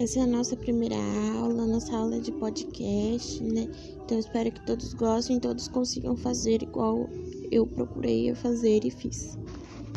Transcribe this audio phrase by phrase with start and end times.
[0.00, 0.94] Essa é a nossa primeira
[1.40, 3.68] aula, nossa aula de podcast, né?
[4.04, 7.10] Então espero que todos gostem, todos consigam fazer igual
[7.50, 9.36] eu procurei fazer e fiz.